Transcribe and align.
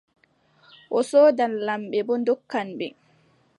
O 0.97 0.99
soodan, 1.09 1.53
lamɓe 1.65 1.97
boo 2.07 2.17
ndonkan 2.21 2.67
ɓe. 2.77 2.87